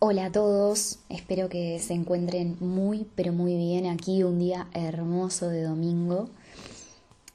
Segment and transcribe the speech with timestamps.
[0.00, 5.48] Hola a todos, espero que se encuentren muy pero muy bien aquí un día hermoso
[5.48, 6.28] de domingo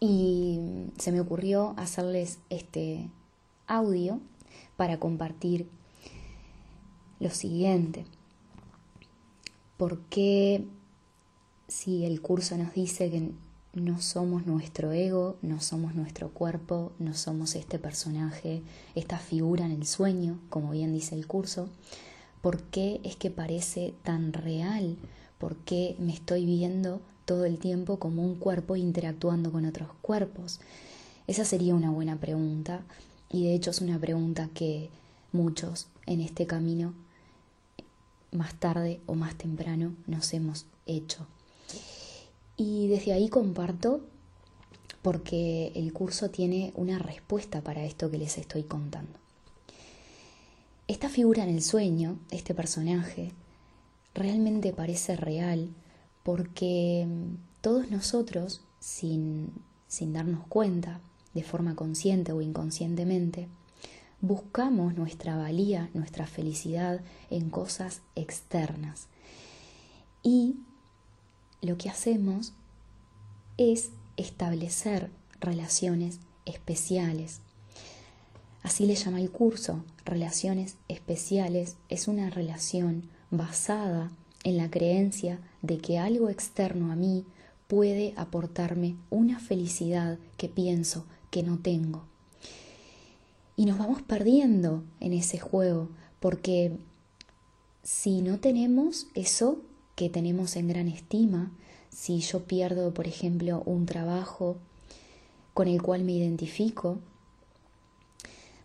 [0.00, 0.58] y
[0.98, 3.10] se me ocurrió hacerles este
[3.68, 4.18] audio
[4.76, 5.68] para compartir
[7.20, 8.04] lo siguiente.
[9.76, 10.66] ¿Por qué
[11.68, 13.30] si el curso nos dice que
[13.72, 18.64] no somos nuestro ego, no somos nuestro cuerpo, no somos este personaje,
[18.96, 21.68] esta figura en el sueño, como bien dice el curso?
[22.40, 24.96] ¿Por qué es que parece tan real?
[25.38, 30.60] ¿Por qué me estoy viendo todo el tiempo como un cuerpo interactuando con otros cuerpos?
[31.26, 32.82] Esa sería una buena pregunta
[33.30, 34.88] y de hecho es una pregunta que
[35.32, 36.94] muchos en este camino
[38.32, 41.26] más tarde o más temprano nos hemos hecho.
[42.56, 44.00] Y desde ahí comparto
[45.02, 49.18] porque el curso tiene una respuesta para esto que les estoy contando.
[50.88, 53.32] Esta figura en el sueño, este personaje,
[54.14, 55.68] realmente parece real
[56.22, 59.52] porque mm, todos nosotros, sin,
[59.86, 61.00] sin darnos cuenta,
[61.34, 63.48] de forma consciente o inconscientemente,
[64.22, 69.08] buscamos nuestra valía, nuestra felicidad en cosas externas.
[70.22, 70.56] Y
[71.60, 72.54] lo que hacemos
[73.58, 77.42] es establecer relaciones especiales
[78.68, 79.82] Así le llama el curso.
[80.04, 84.12] Relaciones especiales es una relación basada
[84.44, 87.24] en la creencia de que algo externo a mí
[87.66, 92.04] puede aportarme una felicidad que pienso que no tengo.
[93.56, 95.88] Y nos vamos perdiendo en ese juego
[96.20, 96.76] porque
[97.82, 99.62] si no tenemos eso
[99.94, 101.52] que tenemos en gran estima,
[101.88, 104.58] si yo pierdo, por ejemplo, un trabajo
[105.54, 106.98] con el cual me identifico,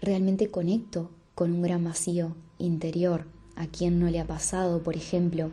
[0.00, 3.26] realmente conecto con un gran vacío interior.
[3.56, 5.50] A quien no le ha pasado, por ejemplo,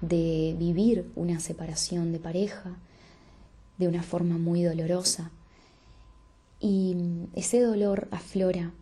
[0.00, 2.76] de vivir una separación de pareja
[3.78, 5.30] de una forma muy dolorosa.
[6.60, 6.96] Y
[7.34, 8.72] ese dolor aflora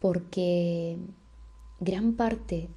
[0.00, 0.98] porque
[1.80, 2.68] gran parte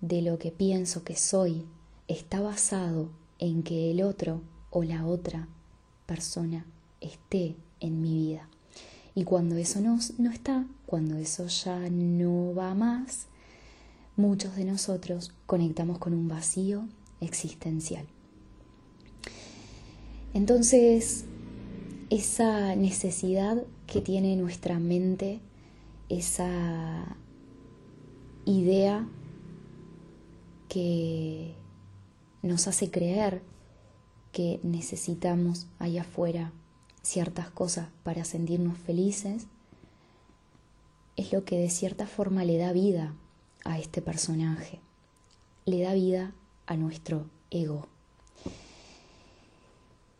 [0.00, 1.66] de lo que pienso que soy
[2.06, 5.48] está basado en que el otro o la otra
[6.06, 6.64] persona
[7.00, 8.48] esté en mi vida.
[9.18, 13.26] Y cuando eso no, no está, cuando eso ya no va más,
[14.16, 16.86] muchos de nosotros conectamos con un vacío
[17.20, 18.06] existencial.
[20.34, 21.24] Entonces,
[22.10, 25.40] esa necesidad que tiene nuestra mente,
[26.08, 27.16] esa
[28.44, 29.04] idea
[30.68, 31.56] que
[32.42, 33.42] nos hace creer
[34.30, 36.52] que necesitamos allá afuera
[37.02, 39.46] ciertas cosas para sentirnos felices,
[41.16, 43.14] es lo que de cierta forma le da vida
[43.64, 44.80] a este personaje,
[45.64, 46.32] le da vida
[46.66, 47.88] a nuestro ego.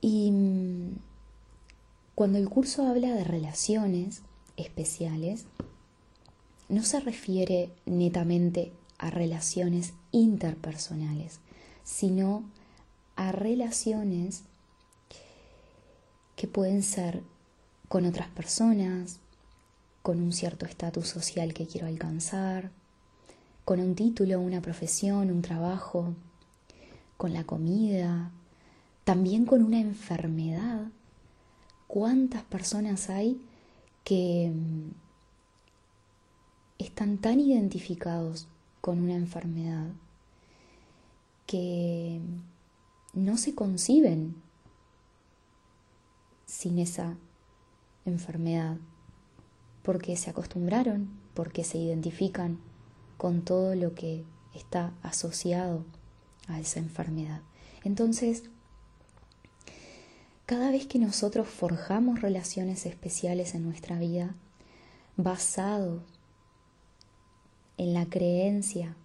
[0.00, 0.96] Y mm,
[2.14, 4.22] cuando el curso habla de relaciones
[4.56, 5.46] especiales,
[6.68, 11.40] no se refiere netamente a relaciones interpersonales,
[11.84, 12.42] sino
[13.16, 14.42] a relaciones
[16.38, 17.24] que pueden ser
[17.88, 19.18] con otras personas,
[20.02, 22.70] con un cierto estatus social que quiero alcanzar,
[23.64, 26.14] con un título, una profesión, un trabajo,
[27.16, 28.30] con la comida,
[29.02, 30.86] también con una enfermedad.
[31.88, 33.40] ¿Cuántas personas hay
[34.04, 34.90] que mm,
[36.78, 38.46] están tan identificados
[38.80, 39.88] con una enfermedad
[41.46, 42.20] que
[43.12, 44.47] no se conciben
[46.48, 47.16] sin esa
[48.06, 48.78] enfermedad,
[49.82, 52.58] porque se acostumbraron, porque se identifican
[53.18, 55.84] con todo lo que está asociado
[56.48, 57.42] a esa enfermedad.
[57.84, 58.44] Entonces,
[60.46, 64.34] cada vez que nosotros forjamos relaciones especiales en nuestra vida,
[65.16, 66.02] basados
[67.76, 68.96] en la creencia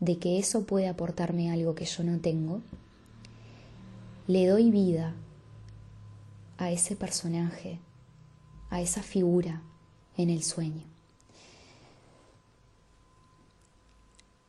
[0.00, 2.62] de que eso puede aportarme algo que yo no tengo,
[4.26, 5.14] le doy vida
[6.58, 7.78] a ese personaje,
[8.70, 9.62] a esa figura
[10.16, 10.84] en el sueño.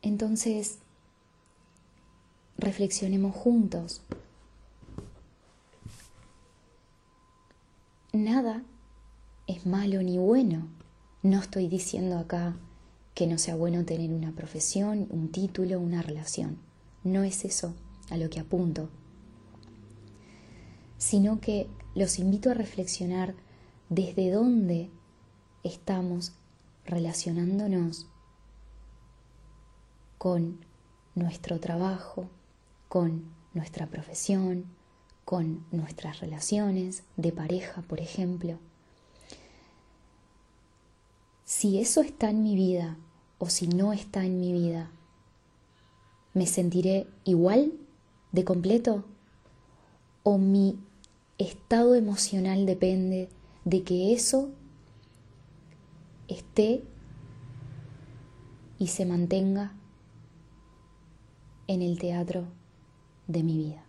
[0.02, 0.78] Entonces,
[2.56, 4.02] reflexionemos juntos.
[8.12, 8.62] Nada
[9.46, 10.66] es malo ni bueno.
[11.22, 12.56] No estoy diciendo acá
[13.14, 16.58] que no sea bueno tener una profesión, un título, una relación.
[17.04, 17.74] No es eso
[18.10, 18.88] a lo que apunto,
[20.98, 23.34] sino que los invito a reflexionar
[23.88, 24.90] desde dónde
[25.64, 26.32] estamos
[26.84, 28.06] relacionándonos
[30.18, 30.58] con
[31.14, 32.28] nuestro trabajo,
[32.88, 33.24] con
[33.54, 34.64] nuestra profesión,
[35.24, 38.58] con nuestras relaciones de pareja, por ejemplo.
[41.44, 42.96] Si eso está en mi vida
[43.38, 44.90] o si no está en mi vida,
[46.34, 47.72] ¿me sentiré igual
[48.32, 49.04] de completo?
[50.22, 50.78] ¿O mi
[51.38, 53.28] estado emocional depende
[53.64, 54.50] de que eso
[56.26, 56.82] esté
[58.78, 59.72] y se mantenga
[61.66, 62.44] en el teatro
[63.26, 63.84] de mi vida.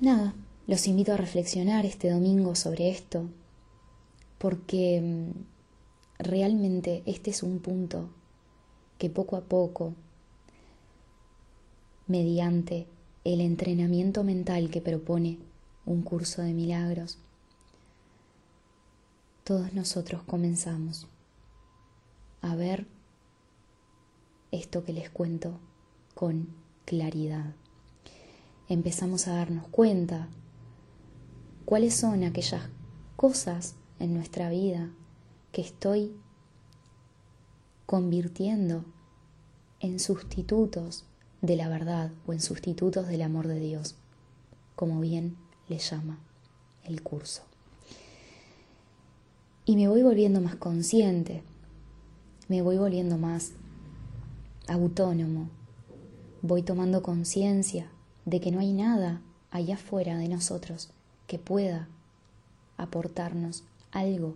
[0.00, 0.34] Nada,
[0.66, 3.28] los invito a reflexionar este domingo sobre esto,
[4.38, 8.08] porque mm, realmente este es un punto
[8.98, 9.94] que poco a poco,
[12.06, 12.86] mediante
[13.24, 15.38] el entrenamiento mental que propone
[15.86, 17.18] un curso de milagros,
[19.44, 21.06] todos nosotros comenzamos
[22.42, 22.86] a ver
[24.50, 25.58] esto que les cuento
[26.14, 26.48] con
[26.84, 27.54] claridad.
[28.68, 30.28] Empezamos a darnos cuenta
[31.64, 32.68] cuáles son aquellas
[33.16, 34.90] cosas en nuestra vida
[35.52, 36.14] que estoy
[37.86, 38.84] convirtiendo
[39.80, 41.04] en sustitutos
[41.44, 43.96] de la verdad o en sustitutos del amor de Dios,
[44.76, 45.36] como bien
[45.68, 46.18] le llama
[46.84, 47.42] el curso.
[49.66, 51.42] Y me voy volviendo más consciente,
[52.48, 53.52] me voy volviendo más
[54.68, 55.50] autónomo,
[56.40, 57.90] voy tomando conciencia
[58.24, 59.20] de que no hay nada
[59.50, 60.90] allá afuera de nosotros
[61.26, 61.88] que pueda
[62.78, 64.34] aportarnos algo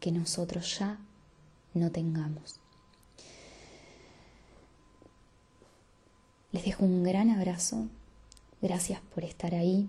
[0.00, 0.98] que nosotros ya
[1.74, 2.59] no tengamos.
[6.52, 7.86] Les dejo un gran abrazo,
[8.60, 9.88] gracias por estar ahí,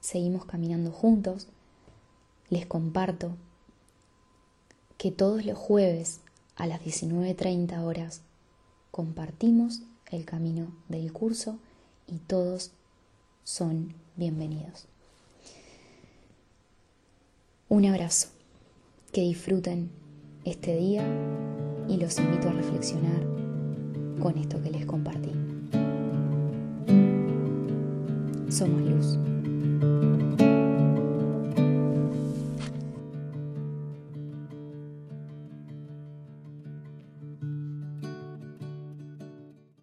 [0.00, 1.48] seguimos caminando juntos,
[2.48, 3.36] les comparto
[4.96, 6.20] que todos los jueves
[6.56, 8.22] a las 19.30 horas
[8.90, 11.58] compartimos el camino del curso
[12.06, 12.72] y todos
[13.44, 14.86] son bienvenidos.
[17.68, 18.28] Un abrazo,
[19.12, 19.90] que disfruten
[20.44, 21.06] este día
[21.88, 23.41] y los invito a reflexionar
[24.20, 25.32] con esto que les compartí.
[28.48, 29.31] Somos luz.